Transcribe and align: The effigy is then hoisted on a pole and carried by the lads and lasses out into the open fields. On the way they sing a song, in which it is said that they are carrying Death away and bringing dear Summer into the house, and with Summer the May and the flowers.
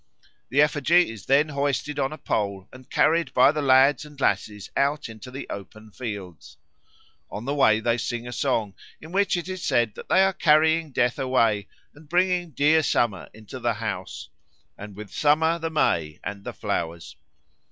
The 0.49 0.63
effigy 0.63 1.11
is 1.11 1.27
then 1.27 1.49
hoisted 1.49 1.99
on 1.99 2.11
a 2.11 2.17
pole 2.17 2.67
and 2.73 2.89
carried 2.89 3.31
by 3.35 3.51
the 3.51 3.61
lads 3.61 4.03
and 4.03 4.19
lasses 4.19 4.71
out 4.75 5.07
into 5.07 5.29
the 5.29 5.45
open 5.47 5.91
fields. 5.91 6.57
On 7.29 7.45
the 7.45 7.53
way 7.53 7.79
they 7.79 7.99
sing 7.99 8.27
a 8.27 8.31
song, 8.33 8.73
in 8.99 9.11
which 9.11 9.37
it 9.37 9.47
is 9.47 9.63
said 9.63 9.93
that 9.93 10.09
they 10.09 10.23
are 10.23 10.33
carrying 10.33 10.89
Death 10.91 11.19
away 11.19 11.67
and 11.93 12.09
bringing 12.09 12.49
dear 12.49 12.81
Summer 12.81 13.29
into 13.31 13.59
the 13.59 13.75
house, 13.75 14.29
and 14.75 14.95
with 14.95 15.13
Summer 15.13 15.59
the 15.59 15.69
May 15.69 16.19
and 16.23 16.45
the 16.45 16.53
flowers. 16.53 17.15